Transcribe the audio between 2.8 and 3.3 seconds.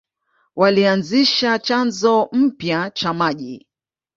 cha